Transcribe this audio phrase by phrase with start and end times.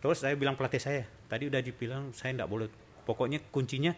[0.00, 2.66] terus saya bilang pelatih saya tadi udah dibilang saya tidak boleh
[3.04, 3.92] pokoknya kuncinya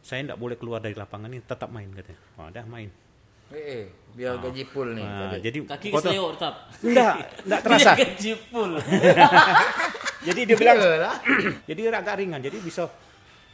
[0.00, 2.90] saya tidak boleh keluar dari lapangan ini tetap main katanya oh, udah main
[3.50, 3.84] Eh, eh,
[4.14, 5.02] biar gaji full nih.
[5.02, 5.42] Nah, tadi.
[5.50, 6.70] jadi Kaki kesleo tetap.
[6.86, 8.78] enggak enggak terasa Gaji full.
[10.26, 10.78] jadi dia bilang
[11.68, 12.86] jadi agak ringan jadi bisa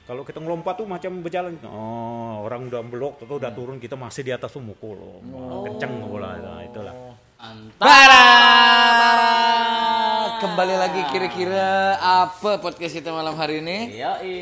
[0.07, 4.23] kalau kita ngelompat tuh macam berjalan oh orang udah belok atau udah turun kita masih
[4.27, 6.95] di atas tuh mukul oh, kenceng bola nah, itulah
[7.37, 7.85] Antara.
[7.85, 9.46] Para.
[10.37, 13.97] Kembali lagi kira-kira apa podcast kita malam hari ini?
[13.97, 14.37] Yoi,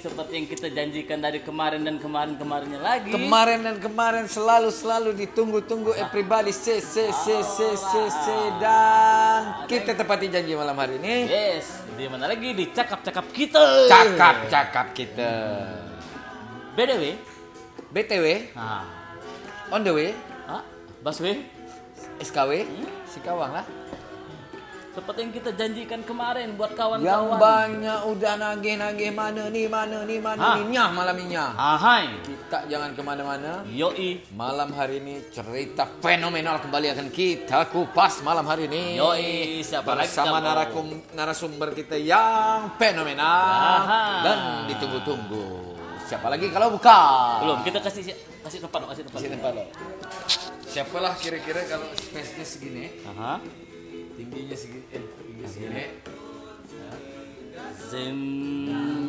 [0.00, 3.12] seperti yang kita janjikan dari kemarin dan kemarin-kemarinnya lagi.
[3.12, 9.92] Kemarin dan kemarin selalu selalu ditunggu-tunggu everybody se se se se se se dan kita
[9.92, 11.28] tepati janji malam hari ini.
[11.28, 13.60] Yes, di mana lagi di cakap-cakap kita.
[13.84, 15.32] Cakap-cakap kita.
[16.72, 17.04] BDW.
[17.92, 18.26] BTW
[18.56, 18.82] Nah,
[19.68, 20.10] on the way
[20.48, 20.64] ah,
[21.04, 21.36] Baswe.
[22.18, 22.64] SKW
[23.10, 23.66] Sikawang lah.
[24.94, 27.34] Seperti yang kita janjikan kemarin buat Yang kawan-kawan.
[27.36, 30.54] banyak udah nagih-nagih mana nih mana nih mana Ah.
[30.54, 31.50] nih nyah malam ini nyah.
[31.52, 32.06] Ahai.
[32.22, 33.66] Kita jangan ke mana-mana.
[33.66, 34.22] Yoi.
[34.30, 38.94] Malam hari ini cerita fenomenal kembali akan kita kupas malam hari ini.
[38.94, 39.26] Yoi,
[39.60, 44.02] siapa lagi Bersama kalau- narakum, narasumber kita yang fenomenal Aha.
[44.22, 44.38] dan
[44.70, 45.74] ditunggu-tunggu.
[46.04, 47.42] Siapa lagi kalau bukan?
[47.42, 48.14] Belum, kita kasih
[48.46, 49.18] kasih tempat, dong, kasih tempat.
[49.18, 49.52] Kasih tempat.
[50.64, 53.38] Siapalah kira-kira kalau space-nya segini, Aha.
[54.14, 55.84] Tingginya segini, eh, tingginya segini.
[57.74, 58.18] Zim.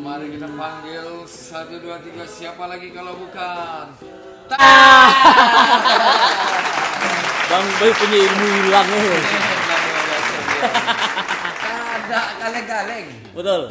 [0.06, 3.86] Mari kita panggil satu dua tiga siapa lagi kalau bukan?
[7.50, 9.22] Bang Boy punya ilmu hilang eh.
[11.98, 13.08] Ada kaleng-kaleng.
[13.34, 13.62] Betul.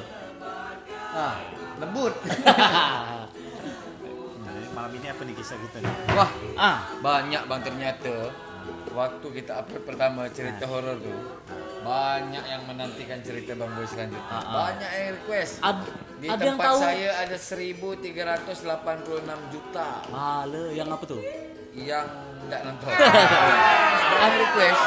[1.14, 1.38] Nah,
[1.78, 2.14] lembut.
[4.74, 8.34] Malam ini apa nih kisah kita nih Wah, ah, banyak bang ternyata.
[8.90, 11.18] Waktu kita upload pertama cerita horor tuh,
[11.80, 14.22] banyak yang menantikan cerita Bang Boy selanjutnya.
[14.30, 14.70] Ah.
[14.70, 15.52] Banyak yang request.
[15.60, 15.78] ad,
[16.16, 16.78] Di ada yang tempat tahu.
[16.80, 18.54] saya ada 1386
[19.50, 21.20] juta Male, yang apa tuh?
[21.74, 22.06] yang
[22.40, 22.86] tidak nonton.
[24.14, 24.82] Yang request.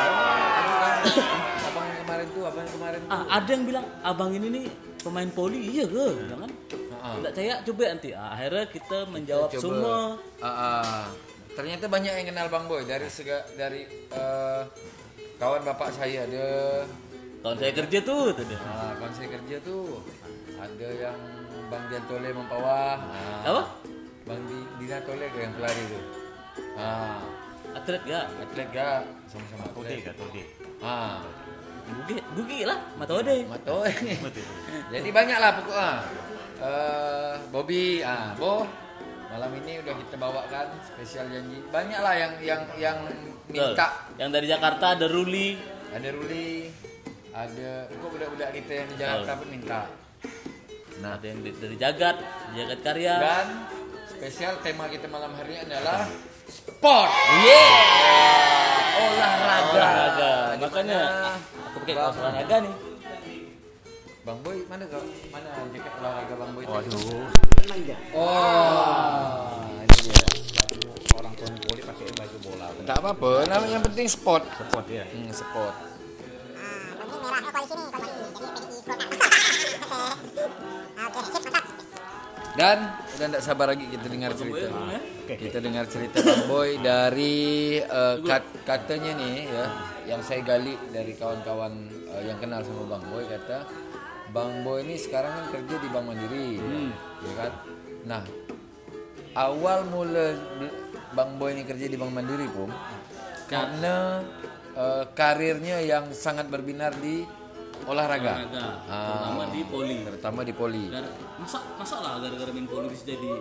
[1.59, 3.11] Abang yang kemarin tuh, abang yang kemarin tuh.
[3.11, 4.65] Ah, ada yang bilang abang ini nih
[4.97, 6.05] pemain poli, iya ke?
[6.17, 6.51] Bilang kan?
[6.97, 7.13] Ah.
[7.13, 8.09] Tidak saya coba nanti.
[8.11, 9.61] Ah, akhirnya kita menjawab Coba.
[9.61, 9.95] semua.
[10.39, 11.05] Ah.
[11.57, 13.81] Ternyata banyak yang kenal Bang Boy dari sega, dari
[14.13, 14.61] eh,
[15.35, 16.47] kawan bapak saya ada
[17.37, 18.57] Kawan saya kerja tuh, tuh dia.
[18.59, 20.01] Nah, kawan saya kerja tuh
[20.55, 21.17] ada yang
[21.67, 22.97] Bang Dian Tole Mempawah.
[22.99, 23.63] Nah, Apa?
[24.23, 26.03] Bang Di- Dina Tole ke yang pelari tuh.
[26.75, 27.21] Nah,
[27.73, 28.25] Atlet gak?
[28.41, 30.01] atlet gak sama-sama Tode atlet.
[30.01, 30.43] kah Tode
[30.77, 31.17] Ah,
[31.87, 33.47] Gugi, gugi lah, mata ode.
[33.47, 33.79] Mato.
[34.91, 35.89] Jadi banyak lah pokoknya.
[36.59, 38.67] Eh, Bobby, ah, Bo.
[39.27, 41.59] Malam ini udah kita bawakan spesial janji.
[41.67, 42.97] Banyak lah yang yang yang
[43.51, 43.75] Betul.
[43.75, 43.87] minta.
[44.15, 45.59] Yang dari Jakarta ada Ruli.
[45.91, 46.71] Ada Ruli,
[47.35, 49.81] ada kok budak-budak kita yang di Jakarta pun minta.
[50.97, 52.17] Nah, ada yang dari Jagat,
[52.55, 53.15] Jagat Karya.
[53.19, 53.47] Dan
[54.09, 56.07] spesial tema kita malam hari ini adalah
[56.47, 57.11] sport.
[57.43, 58.97] Yeah.
[58.97, 59.75] Olahraga.
[59.75, 60.31] Olahraga.
[60.57, 61.01] Makanya
[61.71, 62.86] aku pakai kaos olahraga nih.
[64.27, 64.99] Bang Boy mana kau?
[65.31, 66.63] Mana jaket olahraga Bang Boy?
[66.67, 66.99] waduh
[68.11, 70.27] Oh, ini dia.
[71.15, 74.43] orang tua poli pakai baju bola Tak apa-apa, namanya yang penting sport.
[74.43, 75.75] sport ya Hmm, sport.
[82.51, 84.65] Dan udah tidak sabar lagi kita dengar cerita.
[85.29, 87.37] Kita dengar cerita Bang Boy dari
[87.77, 89.65] eh, kat- katanya nih ya,
[90.07, 91.73] yang saya gali dari kawan-kawan
[92.09, 93.61] eh, yang kenal sama Bang Boy kata
[94.29, 96.59] Bang Boy ini sekarang kan kerja di Bank Mandiri,
[97.21, 97.51] ya kan?
[98.05, 98.23] Nah,
[99.33, 100.35] awal mula
[101.11, 102.69] Bang Boy ini kerja di Bank Mandiri pun
[103.45, 104.21] karena
[104.73, 107.23] eh, karirnya yang sangat berbinar di
[107.83, 109.97] olahraga, Olahraga, Ah, terutama di poli.
[110.03, 110.83] terutama di poli.
[110.87, 113.31] Gar- masa masa lah gara-gara main poli bisa jadi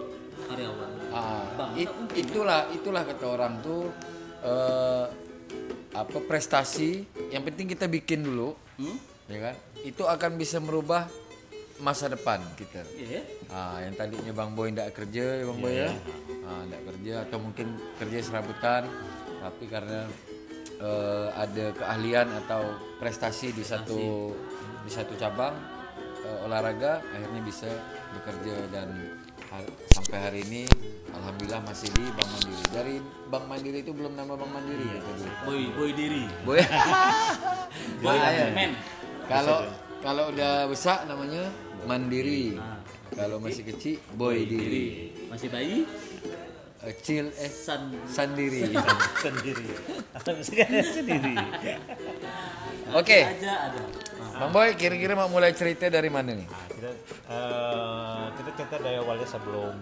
[0.46, 0.91] karyawan.
[1.10, 3.91] Ah, Bang, it- itulah itulah kata orang tuh
[4.38, 5.04] eh,
[5.91, 8.96] apa prestasi yang penting kita bikin dulu, Hmm?
[9.31, 9.54] Ya kan?
[9.82, 11.06] Itu akan bisa merubah
[11.81, 12.82] masa depan kita.
[12.96, 13.20] Iya.
[13.52, 15.90] Ah, yang tadinya Bang Boy tidak kerja, ya Bang Boy ya,
[16.49, 17.67] ah, tidak kerja atau mungkin
[18.00, 18.82] kerja serabutan,
[19.44, 20.08] tapi karena
[20.81, 22.62] eh, ada keahlian atau
[22.96, 24.32] prestasi di satu
[24.87, 25.52] di satu cabang
[26.25, 27.69] eh, olahraga, akhirnya bisa
[28.17, 28.88] bekerja dan
[29.94, 30.62] sampai hari ini
[31.17, 32.62] alhamdulillah masih di Bank Mandiri.
[32.73, 32.94] Dari
[33.28, 35.25] Bank Mandiri itu belum nama Bank Mandiri ya tadi.
[35.44, 36.25] Boy boy diri.
[36.44, 36.61] Boy.
[38.05, 38.17] Boy.
[38.52, 38.95] Men.
[39.26, 39.58] Kalau
[40.00, 41.50] kalau udah besar namanya
[41.87, 42.55] Mandiri.
[43.14, 45.14] Kalau masih kecil Boy Diri.
[45.31, 45.87] Masih bayi?
[46.87, 48.70] Kecil eh San sendiri.
[49.19, 49.75] sendiri
[50.94, 51.34] sendiri
[52.94, 53.20] Oke.
[53.26, 53.82] ada.
[54.37, 56.44] Bang Boy, kira-kira mau mulai cerita dari mana nih?
[56.44, 56.91] Nah, kita,
[57.33, 59.73] eh, kita cerita dari awalnya sebelum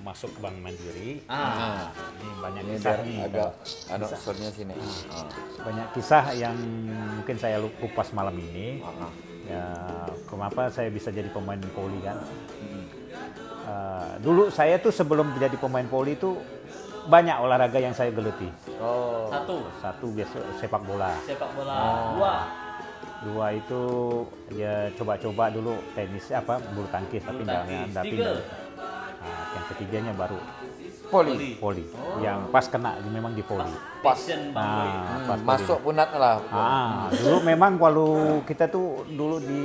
[0.00, 1.18] masuk Bank Mandiri.
[1.26, 3.18] Ah, Ini banyak ini kisah nih.
[3.26, 3.50] agak
[3.90, 4.74] anu soundnya sini.
[5.10, 5.26] Ah.
[5.60, 6.54] Banyak kisah yang
[7.18, 8.78] mungkin saya kupas malam ini.
[8.80, 9.12] Ah, ah.
[9.44, 9.64] Ya,
[10.24, 12.22] kenapa saya bisa jadi pemain voli kan?
[13.64, 16.38] Eh, dulu saya tuh sebelum jadi pemain voli itu
[17.04, 18.48] banyak olahraga yang saya geluti.
[18.78, 19.26] Oh.
[19.28, 21.12] Satu, Satu biasa sepak bola.
[21.26, 21.74] sepak bola.
[21.74, 22.00] Oh.
[22.16, 22.34] Dua,
[23.24, 23.82] Dua itu
[24.52, 27.88] ya coba-coba dulu tenis apa bulu tangkis tapi Bulu nggak tangkis.
[27.90, 28.12] nggak Tiga.
[28.14, 28.38] pindah.
[29.16, 30.38] Nah, yang ketiganya baru
[31.04, 31.54] Poli.
[31.56, 31.84] voli.
[32.18, 33.70] Yang pas kena memang di voli.
[34.02, 34.18] Pas.
[34.18, 34.50] Boy.
[34.50, 36.42] Nah, Hmm, pas masuk punat lah.
[36.50, 38.10] Ah, dulu memang kalau
[38.42, 39.62] kita tuh dulu di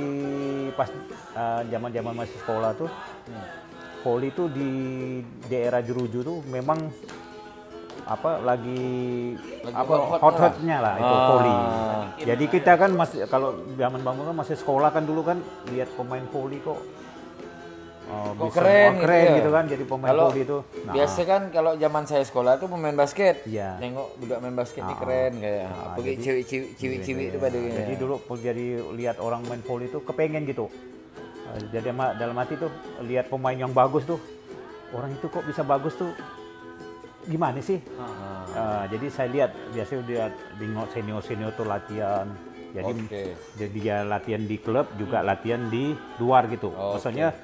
[0.72, 0.88] pas
[1.34, 2.88] eh, zaman-zaman masih sekolah tuh
[4.00, 4.70] voli tuh di
[5.44, 6.88] daerah Jeruju tuh memang
[8.10, 8.82] apa lagi,
[9.62, 11.26] Lagi apa hot hotnya lah itu Ah.
[11.30, 11.54] voli.
[12.20, 15.38] Jadi kita kan masih kalau zaman bangun kan masih sekolah kan dulu kan
[15.70, 16.74] lihat pemain voli kok
[18.10, 19.34] oh, Kok bisa- keren oh, gitu keren ya?
[19.38, 20.58] gitu kan jadi pemain Kalau itu.
[20.82, 23.46] Nah, Biasa kan kalau zaman saya sekolah tuh pemain basket.
[23.46, 23.78] Iya.
[23.78, 24.98] Nengok budak main basket ini Ah.
[24.98, 29.62] keren kayak Ah, apa jadi- cewek-cewek cewek-cewek itu pada Jadi dulu jadi lihat orang main
[29.62, 30.66] voli itu kepengen gitu.
[31.46, 32.70] Eh, Jadi dalam hati tuh
[33.00, 34.18] lihat pemain yang bagus tuh,
[34.90, 36.10] orang itu kok bisa bagus tuh,
[37.28, 37.78] gimana sih?
[38.50, 40.24] Eh, jadi saya lihat biasanya dia
[40.92, 42.26] senior senior tuh latihan.
[42.70, 43.24] Jadi Oke.
[43.58, 45.90] jadi dia latihan di klub juga latihan di
[46.22, 46.70] luar gitu.
[46.70, 46.98] Oke.
[46.98, 47.34] Maksudnya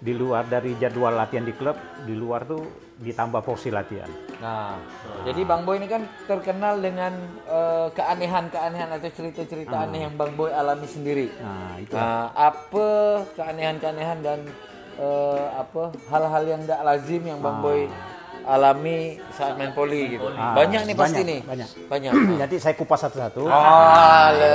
[0.00, 1.76] di luar dari jadwal latihan di klub,
[2.08, 2.64] di luar tuh
[3.00, 4.08] ditambah porsi latihan.
[4.40, 4.76] Nah,
[5.24, 7.12] jadi Bang Boy ini kan terkenal dengan
[7.44, 11.28] eh, keanehan-keanehan atau cerita-cerita aneh yang Bang Boy alami sendiri.
[11.40, 12.88] Nah, itu Nah, apa
[13.36, 14.40] keanehan-keanehan dan
[14.96, 17.88] eh, apa hal-hal yang tidak lazim yang Bang Boy
[18.42, 18.98] alami
[19.30, 20.26] saat main poli gitu.
[20.32, 21.40] Ah, banyak nih pasti banyak, nih.
[21.42, 21.68] banyak.
[21.86, 22.12] Banyak.
[22.42, 23.42] Jadi saya kupas satu-satu.
[23.44, 24.52] Oh, le.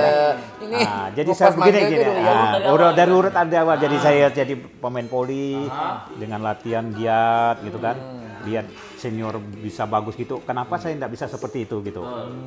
[0.62, 1.90] ini Ah, jadi saya begini gini.
[1.92, 2.32] itu dulu ya.
[2.32, 3.18] Ah, dari udah awal dari ya.
[3.18, 3.76] urut ada awal.
[3.78, 5.70] Jadi saya jadi pemain poli
[6.16, 7.96] dengan latihan giat gitu kan.
[8.44, 8.66] Lihat
[8.96, 10.42] senior bisa bagus gitu.
[10.42, 12.02] Kenapa saya tidak bisa seperti itu gitu?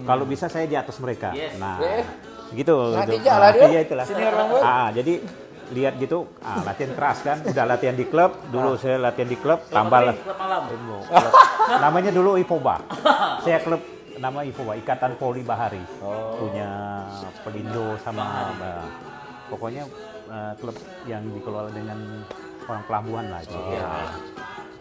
[0.05, 1.31] Kalau bisa saya di atas mereka.
[1.33, 1.55] Yes.
[1.57, 2.07] Nah, Eh.
[2.55, 2.95] gitu.
[2.95, 3.19] Nah, gitu.
[3.19, 3.67] dia.
[3.67, 4.05] iya itulah.
[4.05, 4.35] Senior.
[4.59, 5.19] Ah, jadi
[5.73, 7.39] lihat gitu, ah, latihan keras kan.
[7.45, 8.33] Udah latihan di klub.
[8.49, 10.17] Dulu saya latihan di klub, tambah lah.
[11.85, 12.81] Namanya dulu Ipoba.
[13.45, 13.81] Saya klub
[14.19, 15.81] nama Ipoba, Ikatan Poli Bahari.
[16.41, 17.05] Punya
[17.45, 18.85] Pelindo sama bah,
[19.53, 19.85] pokoknya
[20.33, 22.25] eh, klub yang dikelola dengan
[22.69, 23.59] orang pelabuhan lah itu.
[23.73, 23.89] Ya.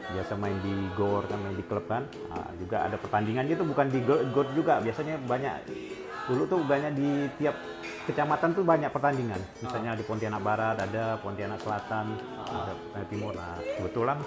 [0.07, 2.07] Biasa main di GOR kan main di klub kan.
[2.31, 4.79] Ah, juga ada pertandingan gitu bukan di GOR juga.
[4.79, 5.53] Biasanya banyak
[6.27, 7.09] dulu tuh banyak di
[7.39, 7.55] tiap
[8.03, 9.39] kecamatan tuh banyak pertandingan.
[9.63, 12.05] Misalnya di Pontianak Barat ada, Pontianak Selatan,
[12.43, 13.31] ada Pontianak Timur.
[13.35, 14.17] Nah, kebetulan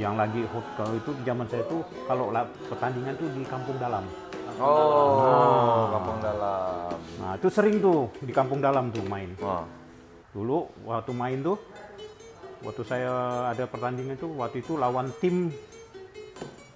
[0.00, 3.78] yang lagi hot kalau itu di zaman saya tuh kalau la- pertandingan tuh di kampung
[3.78, 4.04] dalam.
[4.60, 6.96] Oh, kampung dalam.
[7.22, 9.32] Nah, itu sering tuh di kampung dalam tuh main.
[10.32, 11.60] Dulu waktu main tuh
[12.62, 13.12] waktu saya
[13.52, 15.52] ada pertandingan tuh waktu itu lawan tim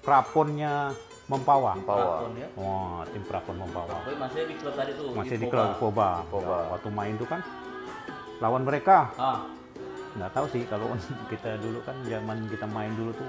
[0.07, 0.95] Praponnya
[1.27, 1.73] Mempawa.
[1.77, 2.49] Tahun ya.
[2.55, 3.99] Wah, tim Prapon Mempawa.
[4.01, 5.11] Boy masih di klub tadi tuh.
[5.11, 5.53] Masih di Poba.
[5.53, 6.09] klub Poba.
[6.29, 6.57] Poba.
[6.73, 7.41] Waktu main tuh kan
[8.37, 9.49] lawan mereka Ah,
[10.13, 10.93] nggak tahu sih kalau
[11.33, 13.27] kita dulu kan zaman kita main dulu tuh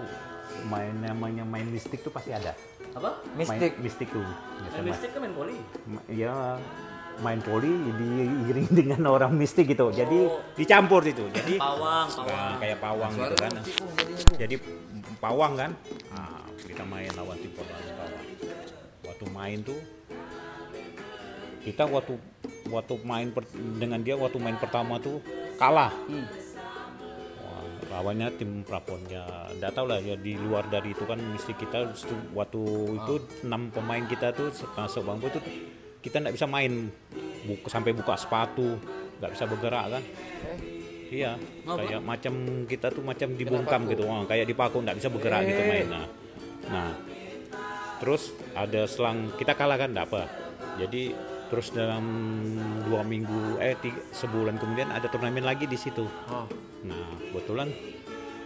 [0.65, 2.53] main namanya main mistik tuh pasti ada.
[2.93, 3.17] apa?
[3.33, 3.71] Mistik.
[3.71, 4.21] Main mistik tuh.
[4.67, 5.57] Main mistik kan main poli.
[5.85, 6.33] Ma- ya
[7.17, 10.37] main poli diiring dengan orang mistik gitu jadi Oh.
[10.53, 12.53] dicampur itu jadi Pawang, nah, pawang.
[12.61, 13.51] kayak pawang gitu kan
[14.37, 14.55] jadi
[15.17, 15.71] pawang kan
[16.13, 16.36] nah,
[16.77, 18.25] kita main lawan tim pawang pawang
[19.01, 19.81] waktu main tuh
[21.65, 22.13] kita waktu
[22.69, 23.49] waktu main per-
[23.81, 25.17] dengan dia waktu main pertama tuh
[25.57, 25.89] kalah.
[26.05, 26.29] Hmm.
[27.41, 27.65] Wah,
[27.97, 31.97] lawannya tim Praponnya nggak tahu lah ya di luar dari itu kan mesti kita
[32.37, 32.61] waktu
[32.93, 34.53] itu enam pemain kita tuh
[35.01, 35.41] Bang Boy tuh
[36.05, 36.93] kita nggak bisa main.
[37.49, 38.77] Buka, sampai buka sepatu
[39.17, 40.03] nggak bisa bergerak kan?
[41.09, 42.33] Iya kayak macam
[42.69, 44.05] kita tuh macam dibungkam gitu.
[44.05, 46.07] Wah, kayak dipaku nggak bisa bergerak gitu main nah,
[46.67, 46.91] nah
[47.97, 50.29] terus ada selang kita kalah kan apa
[50.77, 51.15] jadi
[51.47, 52.03] terus dalam
[52.83, 56.03] dua minggu eh tiga, sebulan kemudian ada turnamen lagi di situ
[56.83, 57.71] nah kebetulan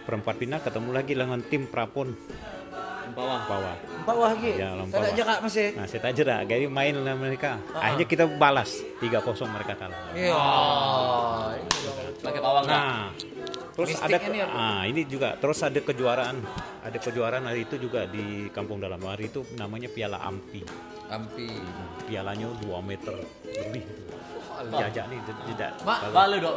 [0.02, 2.14] perempat final ketemu lagi dengan tim Prapon
[3.12, 3.44] Pawang.
[3.44, 4.56] bawah Bawah lagi.
[4.56, 5.12] Ya, Tak ada bawah.
[5.12, 5.68] jarak masih.
[5.76, 10.38] nah saya tak jerak jadi main dengan mereka akhirnya kita balas 3-0 mereka kalah Iya.
[12.18, 13.12] Pakai pawang kan?
[13.72, 16.44] Nah, terus Mistik ada ini ya, ah ini juga terus ada kejuaraan,
[16.84, 20.60] ada kejuaraan hari itu juga di Kampung Dalam hari itu namanya Piala Ampi.
[21.08, 21.48] Ampi.
[22.04, 23.16] Pialanya 2 meter
[23.48, 23.80] lebih.
[24.62, 26.36] Jajak nih tidak Mak, Balu.
[26.36, 26.52] Nah,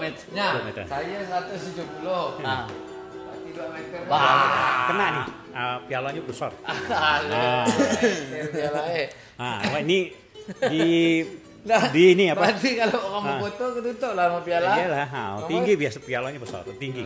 [0.59, 0.83] Dua meter.
[0.91, 2.43] saya 170.
[2.43, 3.99] Nah, 2 meter.
[4.11, 4.91] Wah.
[4.91, 5.25] kena nih.
[5.55, 6.51] ah, pialanya besar.
[6.91, 7.63] Ah.
[8.91, 9.07] Eh.
[9.39, 10.11] Nah, wah, ini
[10.67, 10.83] di
[11.65, 12.45] Nah, di ini apa?
[12.45, 14.69] Berarti kalau orang mau foto ketutup lah sama piala.
[14.77, 17.05] Iyalah, ha, tinggi biasa pialanya besar, tinggi.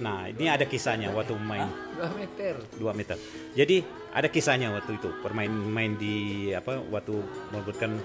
[0.00, 1.68] Nah, ini ada kisahnya waktu main
[1.98, 2.54] 2 meter.
[2.80, 3.16] 2 meter.
[3.52, 7.20] Jadi ada kisahnya waktu itu permain main di apa waktu
[7.52, 8.00] merebutkan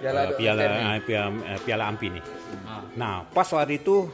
[0.00, 2.24] Piala uh, dua piala, uh, piala uh, piala Ampi nih.
[2.64, 4.08] Ah, Nah, pas waktu itu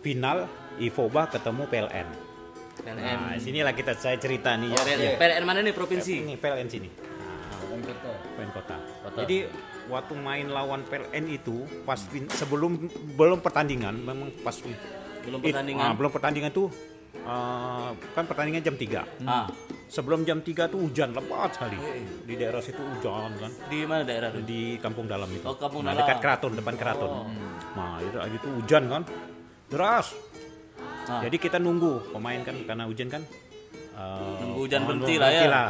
[0.00, 0.48] final
[0.80, 2.08] Ifoba ketemu PLN.
[2.80, 3.18] PLN.
[3.18, 4.80] Nah, sinilah kita saya cerita nih ya.
[4.80, 5.14] PLN.
[5.20, 6.24] PLN mana nih provinsi?
[6.24, 6.88] Ini PLN sini.
[6.88, 8.10] Dan foto.
[8.38, 8.76] PLN kota.
[9.04, 9.18] Kota.
[9.26, 9.36] Jadi
[9.88, 11.96] waktu main lawan PLN itu pas
[12.30, 12.76] sebelum
[13.14, 14.54] belum pertandingan memang pas
[15.18, 15.82] Belum it- pertandingan.
[15.82, 16.68] ah, belum pertandingan tuh
[17.20, 19.24] uh, kan pertandingan jam 3.
[19.24, 19.48] Ah,
[19.88, 21.76] Sebelum jam 3 tuh hujan lebat sekali.
[22.24, 23.48] Di daerah situ hujan kan.
[23.68, 24.44] di mana daerah itu?
[24.44, 25.44] Di kampung dalam itu.
[25.44, 26.04] Oh, kampung nah, dalam.
[26.04, 27.10] dekat keraton, depan keraton.
[27.72, 29.02] Nah, itu hujan kan.
[29.68, 30.12] Deras.
[31.08, 31.24] Ah.
[31.24, 33.22] Jadi kita nunggu pemain kan karena hujan kan.
[33.96, 35.64] uh, Nunggu hujan mohon berhenti lah ya.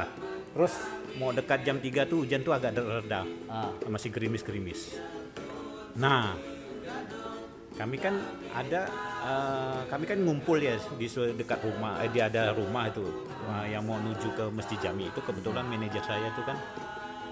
[0.50, 0.74] Terus
[1.18, 3.26] mau dekat jam 3 tuh hujan tuh agak reda.
[3.50, 3.74] Ah.
[3.90, 4.96] Masih gerimis-gerimis.
[5.98, 6.38] Nah,
[7.78, 8.14] kami kan
[8.50, 8.90] ada
[9.22, 11.06] eh, kami kan ngumpul ya di
[11.38, 13.06] dekat rumah eh, di ada rumah itu
[13.46, 16.58] eh, yang mau menuju ke Masjid Jami itu kebetulan manajer saya itu kan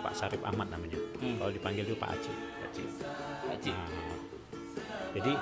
[0.07, 2.83] Pak Sarip Ahmad namanya kalau dipanggil itu Pak Aci Pak Aci.
[3.47, 3.75] Pak Cik.
[3.75, 4.15] Nah,
[5.19, 5.33] jadi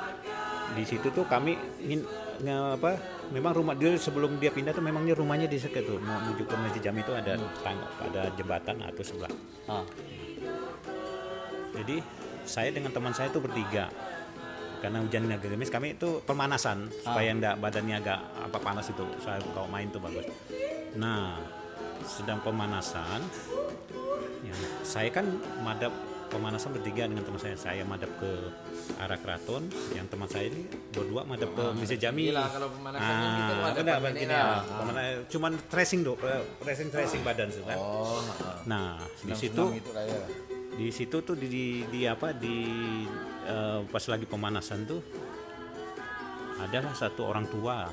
[0.75, 2.02] di situ tuh kami ingin
[2.43, 2.99] nge- apa
[3.31, 5.99] memang rumah dia sebelum dia pindah tuh memangnya rumahnya di sekitar tuh.
[6.02, 9.33] Mau menuju ke Masjid Jami itu ada tangga ada jembatan atau sebelah.
[9.71, 9.87] Ah,
[11.75, 12.02] jadi
[12.45, 13.88] saya dengan teman saya itu bertiga.
[14.85, 19.00] Karena hujan agak gerimis kami itu pemanasan supaya enggak badannya agak apa panas itu.
[19.25, 20.28] Saya kalau main tuh bagus.
[21.00, 21.40] Nah
[22.04, 23.25] sedang pemanasan
[24.45, 24.52] ya,
[24.85, 25.25] saya kan
[25.64, 25.88] madap
[26.35, 28.31] pemanasan bertiga dengan teman saya saya madap ke
[28.97, 33.53] arah keraton yang teman saya ini berdua madap ke Masjid Jami Gila, kalau pemanasannya gitu,
[33.55, 34.43] ah, ada benar, begini ini ya.
[34.43, 34.61] lah.
[34.67, 36.19] Pemana- cuman tracing dong
[36.61, 38.57] tracing tracing badan tuh kan Oh, heeh.
[38.67, 40.23] nah di situ gitu lah ya.
[40.75, 42.57] di situ tuh di, di, di apa di
[43.45, 45.00] eh, pas lagi pemanasan tuh
[46.57, 47.87] adalah satu orang tua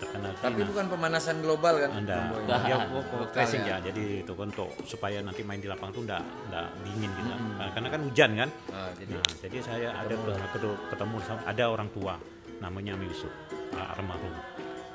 [0.00, 0.68] terkenal Tapi Cina.
[0.70, 1.90] bukan pemanasan global kan?
[1.94, 2.18] anda
[2.66, 3.78] dia oh, oh, tracing ya.
[3.80, 7.30] ya jadi itu kan untuk supaya nanti main di lapangan tuh enggak enggak dingin gitu
[7.34, 11.40] Nah, karena kan hujan kan Ah, jadi nah jadi saya ada ke, ketemu, ketemu sama
[11.46, 12.14] ada orang tua
[12.58, 13.32] namanya Yusuf
[13.74, 14.32] ah, almarhum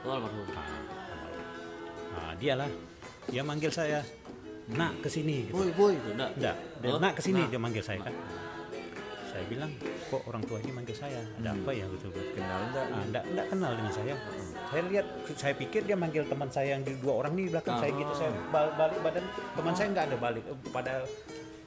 [0.05, 0.45] oh, almarhum.
[0.53, 0.67] Ah,
[1.13, 1.45] almarhum.
[2.13, 2.69] nah dialah
[3.29, 3.99] dia manggil saya
[4.69, 5.93] nak ke sini gitu boy, boy.
[5.97, 6.29] Sudah.
[6.37, 8.13] Enggak, dia nak ke sini dia manggil saya kan.
[9.39, 9.71] Saya bilang,
[10.11, 11.23] kok orang tua ini manggil saya?
[11.39, 12.11] Ada apa ya gitu?
[12.11, 12.85] Kenal enggak?
[12.85, 14.13] Ah, enggak, enggak kenal dengan saya.
[14.67, 17.79] Saya lihat, saya pikir dia manggil teman saya yang di dua orang nih di belakang
[17.79, 18.11] saya gitu.
[18.13, 19.23] Saya bal- balik badan
[19.55, 20.93] teman saya enggak ada balik Eh, pada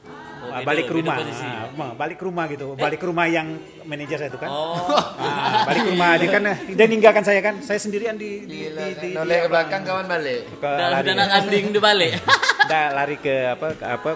[0.02, 1.16] Oh, ah, beda- balik ke rumah.
[1.16, 3.46] Ah, ma- balik ke rumah gitu, balik ke rumah yang
[3.86, 4.50] manajer saya itu kan.
[4.50, 4.74] Oh,
[5.16, 8.82] Ah, balik ke rumah dia kan dia ninggalkan saya kan, saya sendirian di di Gila,
[8.82, 10.44] di, di, di noleh ke belakang kawan balik.
[10.52, 12.12] ke udah anding di balik.
[12.66, 14.10] Nggak, lari ke apa ke apa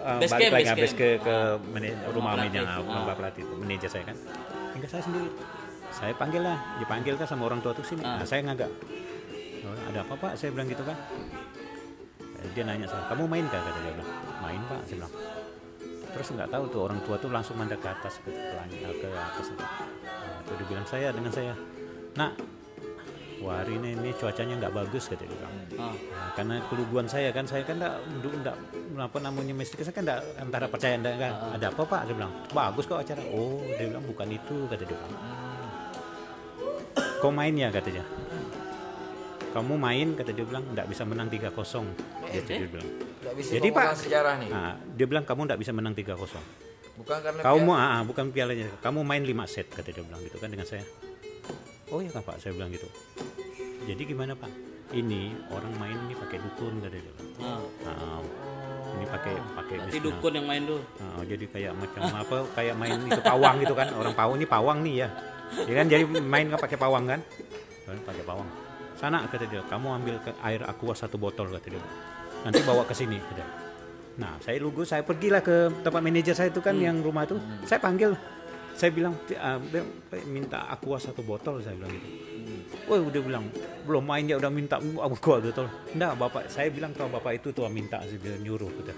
[0.00, 1.00] uh, Base balik camp, lagi base habis camp.
[1.00, 1.34] ke ke
[1.66, 2.50] mana- rumah pelatih.
[2.50, 2.76] manajer Ah.
[2.80, 3.54] rumah pelatih itu.
[3.56, 4.16] Manajer saya kan.
[4.72, 5.30] Hingga saya sendiri.
[5.90, 8.00] Saya panggil lah dipanggil kan sama orang tua tuh sini.
[8.00, 8.16] Ah.
[8.16, 8.70] nah, saya ngagak.
[9.60, 10.32] "Oh, ada apa pak?
[10.34, 10.96] Saya bilang gitu kan
[12.50, 15.12] dia nanya saya kamu main kah kata dia bilang main pak saya bilang.
[16.10, 19.46] Terus nggak tahu tuh orang tua tuh langsung mandek ke atas ke langit ke atas
[19.46, 19.60] itu.
[19.60, 21.52] Nah, tuh dia bilang saya dengan saya
[22.12, 22.34] nak
[23.40, 25.54] wah hari ini, ini cuacanya nggak bagus kata dia bilang.
[25.74, 28.56] Ah, Nah, karena keluguan saya kan saya kan enggak enggak
[29.02, 29.80] apa namanya mistik.
[29.80, 31.32] Saya kan enggak antara percaya enggak, enggak.
[31.50, 32.00] ada apa pak?
[32.04, 33.22] Dia bilang bagus kok acara.
[33.30, 35.12] Oh dia bilang bukan itu kata dia bilang.
[37.20, 38.04] Kau main ya katanya
[39.50, 41.50] kamu main kata dia bilang enggak bisa menang 3-0
[42.30, 42.86] gitu dia bilang.
[43.20, 44.48] Enggak bisa Jadi, Pak, sejarah nih.
[44.48, 46.14] nah, dia bilang kamu enggak bisa menang 3-0
[46.96, 48.68] Bukan karena kamu pihak- ah, ah, bukan pialanya.
[48.78, 50.84] Kamu main 5 set kata dia bilang gitu kan dengan saya
[51.90, 52.36] oh ya pak?
[52.38, 52.88] Saya bilang gitu.
[53.86, 54.50] Jadi gimana pak?
[54.90, 56.90] Ini orang main ini pakai dukun dia.
[56.90, 57.60] Bilang ah.
[57.86, 58.20] Nah,
[58.98, 60.06] ini pakai pakai Berarti bisnis.
[60.10, 60.80] dukun yang main tuh.
[60.98, 63.88] Nah, jadi kayak macam apa kayak main itu pawang gitu kan?
[63.94, 65.08] Orang pawang ini pawang nih ya.
[65.66, 65.86] Ya kan?
[65.86, 67.20] Jadi main nggak pakai pawang kan?
[67.86, 68.48] Kan pakai pawang.
[68.98, 71.82] Sana kata dia kamu ambil ke air aqua satu botol kata dia.
[72.44, 73.48] Nanti bawa ke sini kata dia.
[74.20, 77.40] nah saya lugu saya pergilah ke tempat manajer saya itu kan yang rumah itu.
[77.64, 78.12] Saya panggil
[78.80, 79.60] saya bilang "Ah,
[80.24, 82.08] minta aqua satu botol saya bilang gitu.
[82.88, 83.44] Woi udah bilang
[83.84, 85.68] belum main ya udah minta aqua botol.
[85.92, 88.96] Enggak bapak saya bilang kalau bapak itu tuh minta sih dia nyuruh kata.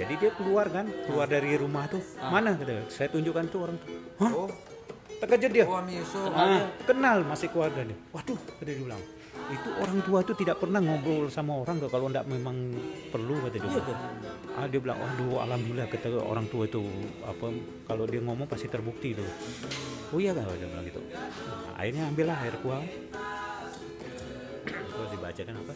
[0.00, 2.00] Jadi dia keluar kan keluar dari rumah tuh.
[2.32, 3.88] Mana kata saya tunjukkan tuh orang tuh.
[4.18, 4.32] Hah?
[4.32, 4.50] Oh,
[5.20, 5.64] terkejut dia?
[5.68, 5.76] Oh.
[6.32, 7.98] Ah, kenal masih keluarga dia.
[8.16, 9.02] Waduh, dia bilang.
[9.48, 12.56] Itu orang tua itu tidak pernah ngobrol sama orang kalau enggak memang
[13.08, 13.64] perlu kata dia.
[13.64, 14.00] bilang.
[14.52, 16.84] Ah dia bilang, waduh alhamdulillah kata orang tua itu
[17.24, 17.46] apa
[17.88, 19.28] kalau dia ngomong pasti terbukti tuh.
[20.12, 21.00] Oh iya kak dia bilang gitu.
[21.00, 22.84] Nah, akhirnya ambillah air kuah.
[24.68, 25.72] Terus dibacakan apa?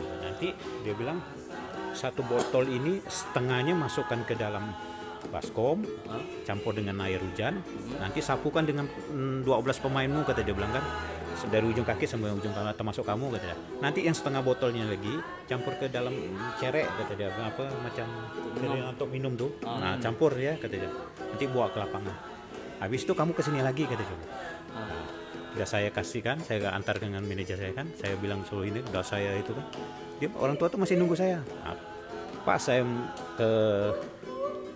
[0.00, 0.48] Ah, nanti
[0.80, 1.18] dia bilang
[1.92, 4.72] satu botol ini setengahnya masukkan ke dalam
[5.28, 5.84] baskom
[6.48, 7.60] campur dengan air hujan.
[8.00, 10.84] Nanti sapukan dengan mm, 12 pemainmu kata dia bilang kan.
[11.40, 13.56] Dari ujung kaki sampai ujung kaki termasuk kamu kata dia.
[13.80, 15.14] Nanti yang setengah botolnya lagi
[15.48, 16.12] campur ke dalam
[16.60, 17.28] cerek kata dia.
[17.32, 18.06] Apa macam
[18.56, 19.52] cerek untuk minum tuh.
[19.64, 20.90] Nah campur ya kata dia.
[21.32, 22.16] Nanti bawa ke lapangan.
[22.80, 24.18] Habis itu kamu ke sini lagi kata dia.
[25.50, 27.88] Udah saya kasihkan saya antar dengan manajer saya kan.
[27.96, 29.66] Saya bilang suruh ini udah saya itu kan.
[30.20, 31.40] Dia orang tua tuh masih nunggu saya.
[31.64, 31.76] Nah,
[32.44, 32.84] pas saya
[33.36, 33.50] ke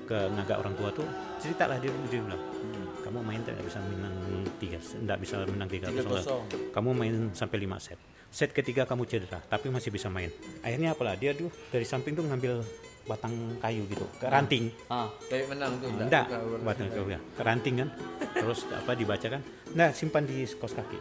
[0.04, 1.06] ke ngagak orang tua tuh
[1.36, 4.16] ceritalah dia, dia bilang "Hmm, kamu main tidak bisa menang
[4.56, 6.42] tiga tidak bisa menang tiga kosong.
[6.70, 7.96] kamu main sampai lima set
[8.28, 10.28] set ketiga kamu cedera tapi masih bisa main
[10.60, 12.60] akhirnya apalah dia tuh dari samping tuh ngambil
[13.04, 15.08] batang kayu gitu ke ranting Ah.
[15.28, 15.92] Kayak menang tuh.
[15.92, 16.24] enggak
[16.60, 17.88] batang kayu ya ke ranting kan
[18.32, 19.40] terus apa dibaca kan
[19.72, 20.96] nah simpan di kos kaki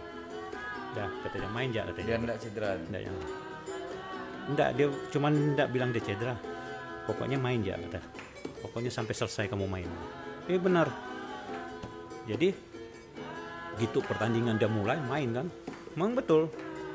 [0.94, 2.70] dah katanya main ya katanya Biar enggak cedera.
[2.78, 3.18] Enggak yang
[4.44, 6.36] Enggak, dia cuman enggak bilang dia cedera.
[7.04, 8.00] Pokoknya main ya kata.
[8.64, 9.90] Pokoknya sampai selesai kamu main.
[10.48, 10.88] Eh benar.
[12.24, 12.56] Jadi
[13.76, 15.48] gitu pertandingan dia mulai main kan.
[15.94, 16.48] Memang betul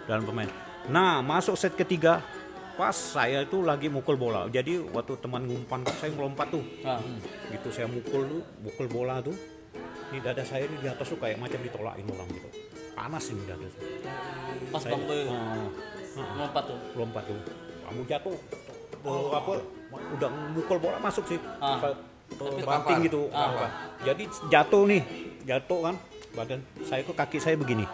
[0.09, 0.49] dalam pemain.
[0.89, 2.25] Nah, masuk set ketiga
[2.75, 4.49] pas saya itu lagi mukul bola.
[4.49, 6.65] Jadi waktu teman ngumpan saya melompat tuh.
[6.83, 7.03] Ah.
[7.53, 9.37] Gitu saya mukul tuh, mukul bola tuh.
[10.09, 12.49] Ini dada saya ini di atas tuh kayak macam ditolakin orang gitu.
[12.97, 13.67] Panas ini dada.
[13.69, 13.83] tuh.
[14.73, 15.21] Pas Saya- Bang Boy
[16.19, 16.79] Oh, lompat tuh.
[16.99, 17.39] lompat tuh
[17.87, 18.35] kamu jatuh
[19.01, 19.53] tuh, apa
[19.89, 21.81] udah mukul bola masuk sih Ah.
[22.29, 22.99] Ranting kapar.
[23.01, 23.49] gitu Ah.
[23.49, 23.69] kapar.
[24.05, 25.03] jadi jatuh nih
[25.43, 25.95] jatuh kan
[26.31, 27.89] badan saya kok kaki saya begini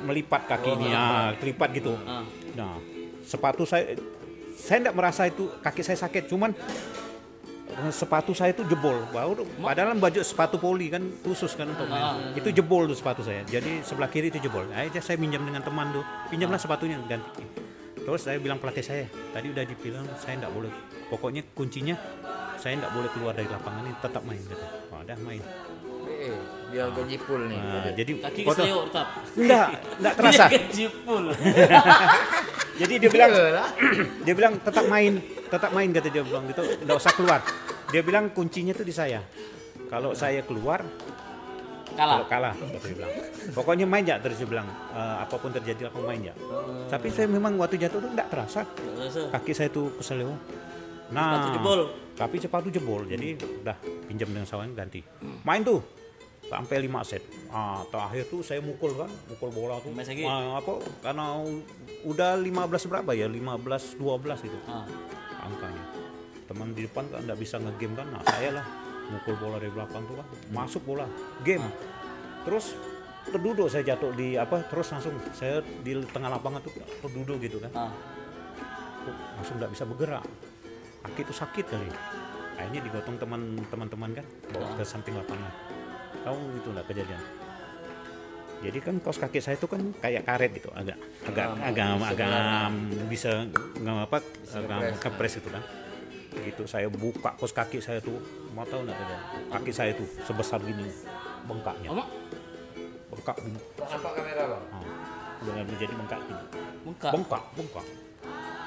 [0.00, 1.04] melipat kaki ini ya
[1.34, 2.26] terlipat gitu Ah.
[2.52, 2.74] nah
[3.22, 3.94] sepatu saya
[4.52, 6.50] saya tidak merasa itu kaki saya sakit cuman
[7.70, 12.02] eh, sepatu saya itu jebol baru padahal baju sepatu poli kan khusus kan untuk main
[12.02, 12.16] Ah.
[12.34, 15.88] itu jebol tuh sepatu saya jadi sebelah kiri itu jebol aja saya minjam dengan teman
[15.90, 17.46] tuh pinjamlah sepatunya ganti
[18.10, 20.72] terus saya bilang pelatih saya tadi udah dibilang saya tidak boleh.
[21.06, 21.94] Pokoknya kuncinya
[22.58, 25.42] saya tidak boleh keluar dari lapangan ini tetap main kata oh, udah main.
[26.10, 26.34] Eh,
[26.74, 27.60] biar gaji full nih.
[27.62, 29.06] nah, jadi Kaki foto- kesleo tetap.
[29.38, 29.66] enggak
[30.02, 30.44] enggak terasa.
[30.50, 31.24] Dia gaji full.
[32.82, 33.68] jadi dia bilang Iyalah.
[34.26, 35.12] dia bilang tetap main
[35.46, 36.62] tetap main kata dia bilang gitu.
[36.82, 37.40] Nggak usah keluar.
[37.94, 39.22] Dia bilang kuncinya tuh di saya.
[39.86, 40.82] Kalau saya keluar
[42.00, 42.52] kalau Kalah.
[42.52, 42.54] kalah.
[42.56, 43.12] kata dia bilang
[43.52, 46.34] pokoknya main ya terus dia bilang "Eh, apa pun terjadi aku main ya
[46.88, 48.64] tapi saya memang waktu jatuh tuh nggak terasa.
[48.64, 49.28] Terasa.
[49.30, 50.32] kaki saya tuh keseleo
[51.10, 51.80] nah Sepatu jebol.
[52.14, 55.02] tapi sepatu jebol jadi udah pinjam dengan sawan ganti.
[55.42, 55.82] Main tuh
[56.42, 57.22] sampai 5 set.
[57.48, 59.10] Ah terakhir tuh saya mukul kan.
[59.26, 59.90] Mukul bola tuh?
[60.24, 61.38] Ah, apa karena
[62.02, 62.50] udah 15
[62.86, 63.26] berapa ya?
[63.26, 64.58] 15 12 gitu.
[64.66, 64.86] Ah.
[65.40, 65.84] angkanya.
[66.44, 68.06] Teman di depan kan nggak bisa ngegame kan?
[68.08, 68.66] Nah saya lah
[69.10, 71.06] mukul bola dari belakang tuh kan masuk bola
[71.42, 71.66] game.
[72.46, 72.78] Terus
[73.28, 76.72] terduduk saya jatuh di apa terus langsung saya di tengah lapangan tuh
[77.04, 77.72] terduduk gitu kan.
[77.74, 77.92] Ah.
[79.40, 80.24] langsung nggak bisa bergerak.
[81.00, 81.88] Kaki itu sakit kali.
[82.60, 85.48] Akhirnya digotong teman teman-teman kan bawa ke samping lapangan.
[86.20, 87.22] Tahu itu nggak kejadian.
[88.60, 92.68] Jadi kan kaos kaki saya itu kan kayak karet gitu agak agak agak agak
[93.08, 93.48] bisa
[93.80, 94.18] nggak apa
[94.52, 95.40] agak kepres.
[95.40, 95.64] itu kan
[96.42, 98.16] gitu saya buka kaos kaki saya tuh
[98.50, 100.86] mau tahu nggak kejadian kaki saya tuh sebesar gini
[101.42, 101.88] bengkaknya.
[103.10, 103.58] Bengkak gini.
[103.74, 104.64] Nampak kamera bang?
[104.70, 104.82] Ah,
[105.42, 106.44] benar jadi bengkak gini.
[106.86, 107.10] Bengkak.
[107.10, 107.86] bengkak bengkak.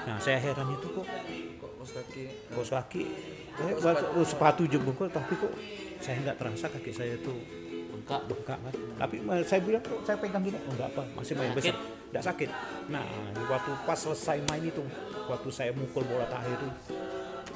[0.03, 1.07] Nah saya heran itu kok.
[1.57, 2.23] Kok kos kaki?
[2.51, 3.03] kaos kaki?
[3.53, 5.53] Eh, batu- sepatu jebol tapi kok
[6.03, 7.39] saya nggak terasa kaki saya tuh
[7.93, 8.21] Bengkak.
[8.27, 10.59] bengkak kan tapi saya bilang kok saya pegang gini?
[10.59, 11.77] Oh enggak apa masih main besar.
[12.11, 12.49] Nggak sakit.
[12.91, 13.05] Nah
[13.47, 14.83] waktu pas selesai main itu
[15.23, 16.67] waktu saya mukul bola terakhir itu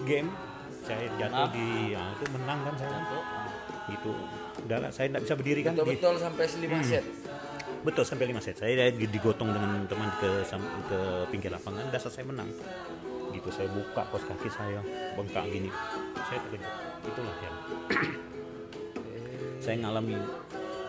[0.03, 0.29] game
[0.79, 2.91] saya jatuh di ya, itu menang kan saya.
[2.93, 3.23] Jatuh.
[3.87, 4.11] gitu.
[4.63, 7.05] Udah lah saya nggak bisa berdiri kan di- Betul-betul sampai selima set.
[7.79, 8.55] betul sampai 5 set.
[8.55, 10.43] Saya di- digotong dengan teman ke
[10.85, 12.51] ke pinggir lapangan udah selesai menang.
[13.29, 14.79] Gitu saya buka kos kaki saya
[15.15, 15.71] bengkak gini.
[16.21, 16.71] Saya terkejut.
[17.05, 17.51] Itulah ya
[19.57, 20.15] saya ngalami.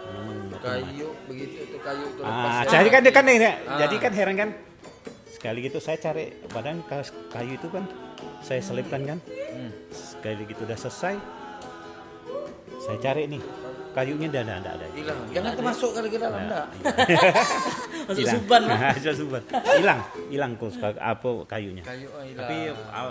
[0.09, 2.73] Memang Kayu begitu tuh kayu tuh ah lepas.
[2.73, 3.79] jadi kan dia kan Ah.
[3.79, 4.51] jadi kan heran kan
[5.38, 7.87] sekali gitu saya cari badan kas- kayu itu kan
[8.42, 9.18] saya selipkan kan.
[9.22, 9.70] Hmm.
[9.94, 11.14] sekali gitu udah selesai.
[12.79, 13.42] Saya cari nih
[13.94, 14.87] kayunya udah ada ada ada.
[14.94, 15.18] Hilang.
[15.35, 16.66] Jangan termasuk kali ke dalam enggak.
[18.09, 18.35] Masuk hilang.
[18.38, 18.62] suban.
[18.94, 19.42] Masuk suban.
[19.79, 20.01] Hilang.
[20.31, 21.83] Hilang kos apa kayunya.
[21.83, 22.38] Kayu oh, hilang.
[22.46, 22.57] tapi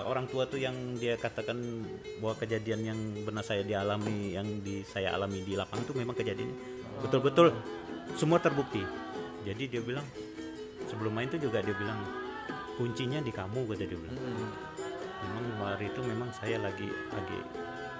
[0.08, 1.60] orang tua tuh yang dia katakan
[2.24, 6.50] bahwa kejadian yang benar saya dialami yang di saya alami di lapangan itu memang kejadian
[7.04, 7.56] betul-betul
[8.16, 8.82] semua terbukti.
[9.44, 10.04] Jadi dia bilang
[10.88, 12.00] sebelum main tuh juga dia bilang
[12.78, 14.50] kuncinya di kamu kata dia bilang Hmm.
[15.20, 17.38] memang hari itu memang saya lagi lagi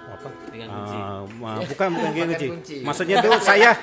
[0.08, 0.28] apa?
[0.64, 2.46] Ah, ma- bukan bukan kunci.
[2.48, 2.76] kunci.
[2.80, 3.76] Maksudnya tuh saya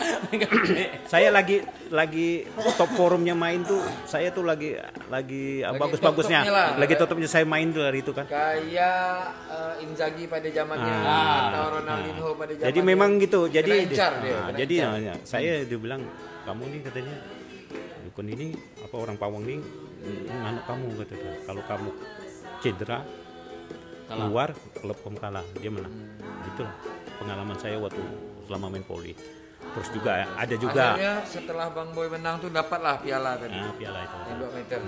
[1.12, 4.73] saya lagi lagi top forumnya main tuh saya tuh lagi
[5.05, 6.81] lagi, Lagi bagus-bagusnya top-topnya lah.
[6.81, 8.97] lagi topnya saya main tuh dari itu kan Kayak
[9.47, 11.38] eh, Inzaghi pada zamannya Ah.
[11.45, 12.67] atau Ronaldinho pada zamannya.
[12.67, 16.01] jadi memang gitu jadi dia, Nah, kena jadi nah, saya dia bilang
[16.41, 17.15] kamu nih katanya
[18.01, 18.47] dukun ini
[18.81, 19.62] apa orang pawang nih
[20.41, 21.89] anak kamu kata dia kalau kamu
[22.60, 23.00] cedera
[24.06, 24.18] Kalah.
[24.22, 26.76] keluar klub kamu kalah dia menang Nah, itulah
[27.18, 28.02] pengalaman saya waktu
[28.46, 29.18] selama main poli
[29.65, 33.58] terus juga ya, ada juga Akhirnya setelah Bang Boy menang tuh dapatlah piala tadi.
[33.58, 34.80] nah, piala itu Yang 2 meter.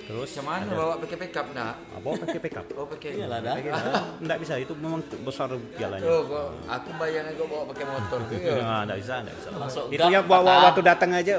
[0.00, 1.74] Terus mana bawa pakai pickup nak?
[1.94, 3.10] apa pakai backup Oh pakai.
[3.14, 3.54] Iyalah dah.
[4.24, 5.46] Enggak bisa itu memang besar
[5.78, 8.34] pialanya Oh, gua, aku bayangin kau bawa pakai motor tuh.
[8.34, 8.54] Ya.
[8.58, 9.48] Nah, enggak bisa, enggak bisa.
[9.54, 11.34] Masuk itu gang, ya bawa waktu datang aja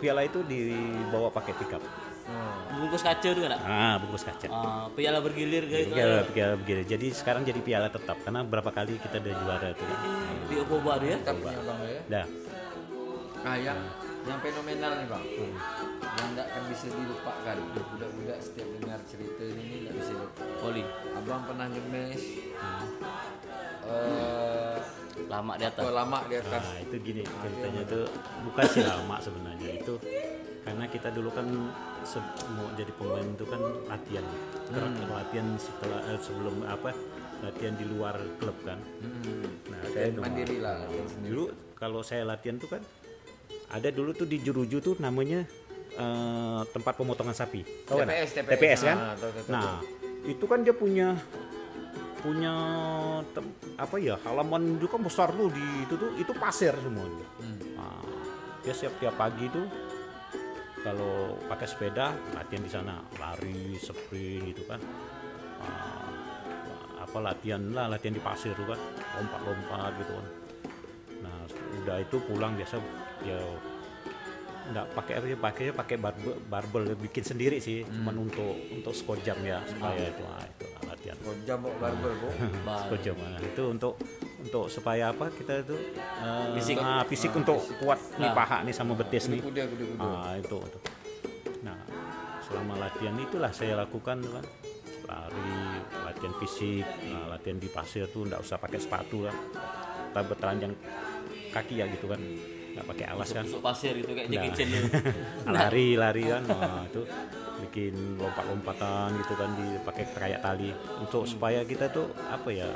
[0.00, 1.82] piala itu dibawa pakai pickup.
[2.80, 3.60] Bungkus kaca juga enggak?
[3.68, 4.46] Ah, bungkus kaca.
[4.48, 5.92] Ah, piala bergilir gitu.
[5.92, 6.88] Piala, piala begini.
[6.88, 9.84] Jadi sekarang jadi piala tetap karena berapa kali kita udah juara tuh.
[10.48, 11.18] Di Oppo baru ya.
[11.20, 12.00] Tetap punya Bang ya.
[12.08, 12.26] Dah.
[13.44, 13.78] Nah, yang
[14.24, 15.24] yang fenomenal nih Bang.
[15.28, 17.56] Yang tidak akan bisa dilupakan.
[17.68, 20.42] Budak-budak setiap dengar cerita ini tidak bisa lupa.
[20.64, 20.84] Poli.
[21.20, 22.22] Abang pernah ngemes
[23.90, 24.76] eh
[25.26, 25.82] Lama di atas.
[25.82, 26.62] oh, lama di atas.
[26.62, 28.04] Nah, itu gini ceritanya tuh
[28.42, 29.94] bukan sih lama sebenarnya itu
[30.60, 31.46] karena kita dulu kan
[32.02, 34.24] se- mau jadi pemain itu kan latihan.
[34.68, 36.90] Gerak latihan setelah eh, sebelum apa?
[37.40, 38.76] Latihan di luar klub kan.
[39.66, 40.84] Nah, saya dulu- Mandiri lah.
[41.20, 42.82] dulu kalau saya latihan tuh kan
[43.70, 45.46] ada dulu tuh di Juruju tuh namanya
[45.92, 47.64] eh, tempat pemotongan sapi.
[47.84, 48.06] Tahu kan?
[48.06, 48.50] TPS, TPS.
[48.52, 48.96] TPS kan?
[48.96, 49.52] Ah, tahu, tahu, tahu.
[49.52, 49.78] Nah,
[50.22, 51.16] itu kan dia punya
[52.20, 52.54] punya
[53.32, 57.26] tem- apa ya halaman itu kan besar tuh di itu tuh itu pasir semuanya.
[57.76, 58.04] Nah,
[58.60, 59.66] dia setiap tiap pagi tuh
[60.80, 62.94] kalau pakai sepeda latihan di sana.
[63.20, 64.80] Lari sprint gitu kan.
[65.60, 66.08] Ah,
[67.04, 68.80] apa latihan lah latihan di pasir tuh kan.
[69.20, 70.26] Lompat-lompat gitu kan.
[71.20, 71.38] Nah
[71.84, 72.80] udah itu pulang biasa
[73.24, 73.40] ya
[74.70, 77.84] nggak pakai apa ya pakainya pakai barbel, barbel bikin sendiri sih.
[77.84, 80.66] Cuman untuk untuk skor jam ya supaya itu ah, itu.
[80.88, 82.32] lah latihan Kau jam bawa barbel kok.
[82.80, 83.40] skor jam ah.
[83.40, 83.94] itu untuk
[84.40, 86.76] untuk supaya apa kita itu eh, Fisik.
[86.78, 88.34] ah, fisik untuk kuat nih Ah.
[88.34, 90.00] paha nih sama betis nih Kuda kuda kuda.
[90.00, 90.78] Ah, itu, itu.
[91.60, 91.76] Nah,
[92.40, 94.46] selama latihan itulah saya lakukan kan.
[95.02, 95.50] Lari,
[96.06, 99.34] latihan fisik, nah, latihan di pasir tuh nggak usah pakai sepatu kan.
[100.06, 100.72] Kita bertelanjang
[101.50, 102.20] kaki ya gitu kan.
[102.70, 103.42] Nggak pakai alas kan.
[103.42, 104.46] Masuk pasir gitu kayak Nah.
[105.58, 106.42] Lari, lari kan.
[106.48, 107.02] Nah, itu
[107.60, 110.70] bikin lompat-lompatan gitu kan dipakai kayak tali.
[110.96, 112.68] Untuk supaya kita tuh apa ya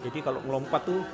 [0.00, 1.04] jadi kalau melompat tuh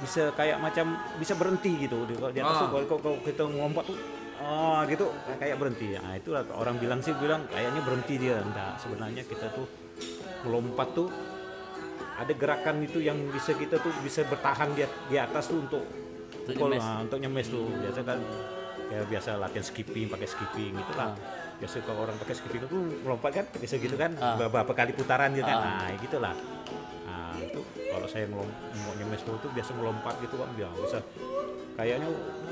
[0.00, 2.04] bisa kayak macam bisa berhenti gitu.
[2.04, 2.60] Di di atas Ah.
[2.64, 3.98] tuh kalau, kalau- kita melompat tuh
[4.40, 5.92] ah gitu kayak berhenti.
[5.94, 8.40] Nah itulah orang bilang sih bilang kayaknya berhenti dia.
[8.40, 9.68] Enggak sebenarnya kita tuh
[10.44, 11.08] melompat tuh
[12.16, 15.84] ada gerakan itu yang bisa kita tuh bisa bertahan di, di atas tuh untuk
[16.40, 16.82] Untuk nyemes.
[16.82, 17.64] nah, untuk nyemes tuh.
[17.68, 18.18] Biasa kan
[18.88, 21.14] kayak biasa latihan skipping pakai skipping gitu lah.
[21.56, 24.34] Biasa kalau orang pakai skipping itu melompat kan bisa gitu kan Ah.
[24.36, 25.60] beberapa kali putaran gitu kan.
[25.60, 25.84] Ah.
[25.84, 26.34] nah gitulah
[27.04, 28.46] nah itu kalau saya ngelom
[28.80, 30.98] mau nyemes itu biasa melompat gitu kan biar bisa.
[31.74, 32.08] Kayaknya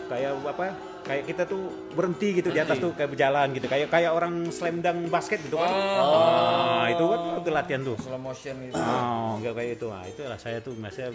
[0.08, 0.62] kayak apa
[1.08, 2.84] kayak kita tuh berhenti gitu di atas Berhenti.
[2.84, 6.84] tuh kayak berjalan gitu kayak kayak orang slam dunk basket gitu kan Oh.
[6.84, 8.76] Ah, itu kan itu latihan tuh Slow motion itu.
[8.76, 9.86] Oh, enggak kayak itu.
[9.88, 11.08] Nah, itulah saya tuh saya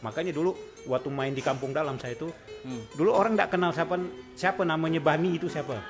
[0.00, 0.52] makanya dulu
[0.84, 2.28] waktu main di kampung dalam saya tuh
[2.60, 2.84] Hmm.
[2.92, 3.96] dulu orang enggak kenal siapa
[4.36, 5.80] siapa namanya Bami itu siapa.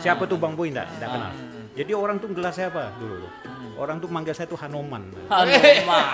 [0.00, 1.32] Siapa tuh Bang Boy enggak enggak kenal.
[1.76, 3.32] Jadi orang tuh gelas siapa dulu tuh.
[3.76, 5.04] Orang tuh manggil saya tuh Hanoman.
[5.28, 6.04] Hanuman.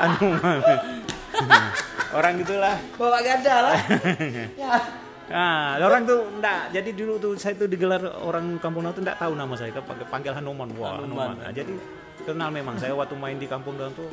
[0.00, 0.56] Hanoman.
[2.16, 2.76] orang gitulah.
[2.96, 3.76] Bawa gada lah.
[5.30, 6.74] Nah, orang tuh enggak.
[6.74, 10.32] Jadi dulu tuh saya tuh digelar orang kampung tuh enggak tahu nama saya, panggil, panggil
[10.34, 10.68] Hanoman.
[10.74, 11.06] Wah, Hanoman.
[11.06, 11.34] Hanoman.
[11.38, 11.72] Nah, jadi
[12.26, 14.10] kenal memang saya waktu main di kampung dalam tuh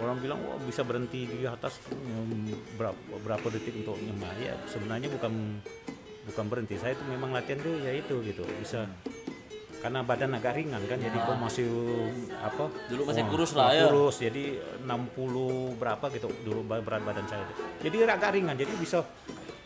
[0.00, 1.78] orang bilang wah bisa berhenti di atas
[2.80, 5.62] berapa berapa detik untuk nyembah ya sebenarnya bukan
[6.32, 8.88] bukan berhenti saya tuh memang latihan tuh ya itu gitu bisa
[9.82, 11.66] karena badan agak ringan kan jadi kok masih
[12.38, 13.90] apa Dulu masih wah, kurus lah, ya.
[13.90, 17.62] kurus jadi 60 berapa gitu dulu berat badan saya itu.
[17.90, 19.02] jadi agak ringan jadi bisa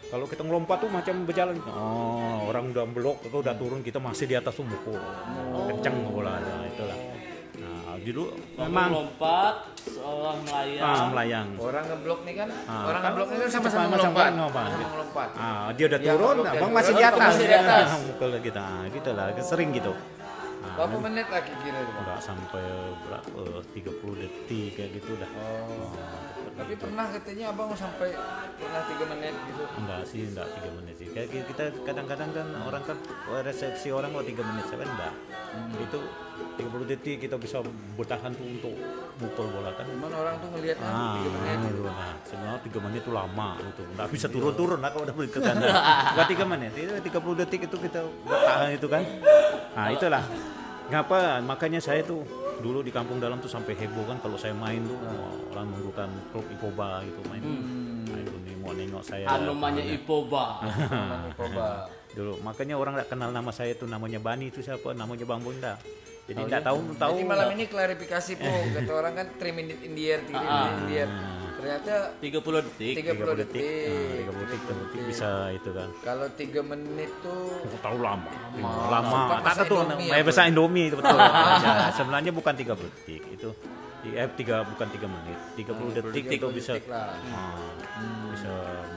[0.06, 1.56] kalau kita ngelompat tuh macam berjalan.
[1.66, 4.94] Oh orang udah belok atau udah turun kita masih di atas tuh mukul
[5.68, 6.98] kenceng bola nah, itulah.
[7.56, 8.24] Nah dulu
[8.56, 10.84] Memang lompat seolah melayang.
[10.84, 11.48] ah, melayang.
[11.56, 14.30] Orang ngeblok nih kan, Ah, orang kan ngeblok kan sama-sama melompat.
[14.30, 14.66] melompat.
[14.68, 15.28] Sama melompat.
[15.34, 17.86] ah dia udah Dia turun abang masih di Oh, atas masih di atas.
[18.04, 19.08] mukul kita gitu.
[19.10, 19.92] Lah sering gitu
[20.76, 21.90] Berapa menit lagi kira itu?
[21.90, 22.04] Bang?
[22.06, 22.64] nggak sampai
[23.02, 23.40] berapa
[23.72, 25.88] 30 detik kayak gitu dah Oh.
[26.46, 28.16] Oh, Tapi pernah katanya abang sampai
[28.56, 29.64] pernah tiga menit gitu.
[29.76, 33.88] enggak sih enggak tiga menit sih kayak ki- kita kadang-kadang kan orang kan oh, resepsi
[33.90, 35.12] orang kok tiga menit saya kan enggak
[35.78, 35.98] itu
[36.56, 37.60] 30 detik kita bisa
[37.94, 38.72] bertahan tuh untuk
[39.16, 41.56] mukul bola kan Cuman orang tuh ngelihatnya Ah, tiga menit.
[41.66, 41.82] itu.
[41.82, 43.82] Nah, sebenarnya tiga menit itu lama itu.
[43.90, 45.72] Nggak bisa turun-turun lah kalau udah ke kandang.
[46.12, 49.02] Bukan tiga menit, itu 30 detik itu kita bertahan itu kan.
[49.72, 50.24] Nah, itulah.
[50.86, 51.42] Ngapa?
[51.42, 52.22] Makanya saya tuh
[52.62, 56.08] dulu di kampung dalam tuh sampai heboh kan kalau saya main tuh wah, orang menggunakan
[56.32, 57.42] klub Ipoba gitu main.
[57.44, 59.26] Nah, itu nih mau nengok saya.
[59.36, 60.44] Namanya Ipoba.
[60.64, 61.68] Namanya coba.
[62.16, 65.76] dulu makanya orang nggak kenal nama saya tuh namanya Bani itu siapa namanya Bang Bonda
[66.26, 69.94] jadi nggak tahu tahu Jadi malam ini klarifikasi po, kata orang kan 3 minute in
[69.94, 71.10] the air, 3 minute in the air.
[71.66, 72.94] Ternyata 30 detik.
[73.02, 73.62] 30 detik.
[73.66, 78.30] Nah, 30 detik 30 detik bisa itu kan Kalau 3 menit tuh Aku tahu lama.
[78.54, 79.18] Lama.
[79.34, 79.42] Lama.
[79.42, 79.66] Tak
[79.98, 80.28] main apa?
[80.30, 81.18] besar Indomie itu betul.
[81.66, 83.50] Ya, sebenarnya bukan 30 detik itu
[84.06, 87.18] eh tiga bukan 3 menit 30 detik itu bisa detik lah.
[87.34, 87.74] ah,
[88.30, 88.52] bisa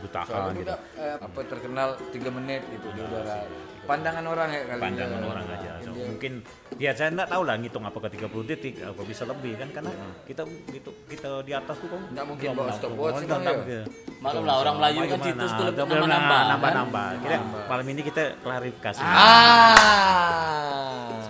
[0.05, 3.41] bertahan Soalnya gitu udah eh, apa terkenal 3 menit gitu di udara.
[3.89, 5.25] Pandangan orang ya kali pandangan ya.
[5.25, 6.32] orang aja so, mungkin
[6.78, 9.91] ya saya enggak tahu lah ngitung apakah 30 detik apa bisa lebih kan karena
[10.23, 13.36] kita gitu kita di atas tuh kan Nggak mungkin bawa stopwatch ya?
[13.65, 13.84] dia.
[14.19, 16.38] Maklum lah orang Melayu kan situs tuh Nambah- nambah-nambah.
[16.38, 16.49] kan?
[16.52, 19.73] nambah-nambah Kira malam ini kita klarifikasi Ah.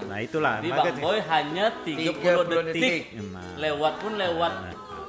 [0.04, 2.76] nah itulah Di Bang Boy hanya 30, 30 detik.
[2.76, 3.02] detik.
[3.30, 3.45] Nah.
[3.58, 4.54] Lewat pun lewat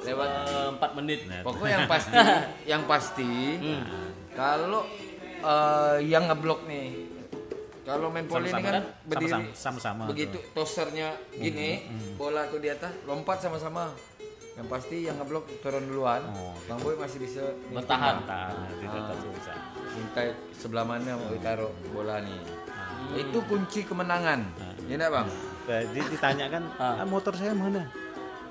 [0.01, 0.29] Lewat.
[0.47, 1.19] eh, 4 menit.
[1.25, 1.41] Nah.
[1.41, 2.15] Pokoknya yang pasti,
[2.71, 3.31] yang pasti
[4.31, 4.81] kalau
[5.41, 6.89] eh, yang ngeblok nih,
[7.97, 8.83] kalau main volley ini kan kan?
[9.03, 13.91] berdiri Sama-sama, begitu tosernya gini, bola tuh di atas lompat sama-sama.
[14.51, 16.21] Yang pasti yang ngeblok turun duluan.
[16.35, 16.51] Oh.
[16.67, 17.39] Bang Boy masih bisa
[17.71, 18.19] Bertahan.
[18.83, 19.53] Bisa.
[19.95, 22.35] minta sebelah mana mau taruh bola nih.
[23.15, 24.43] Itu kunci kemenangan.
[24.91, 25.27] Ya enggak, Bang?
[25.67, 27.87] Jadi ditanya kan, "Ah, motor saya mana?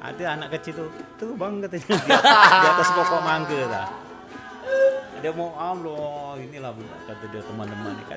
[0.01, 0.89] Ada anak kecil tuh,
[1.21, 2.09] tuh bang katanya di,
[2.65, 3.85] di atas pokok mangga.
[5.21, 6.73] Dia mau Allah, inilah
[7.05, 8.17] kata dia teman-teman kan.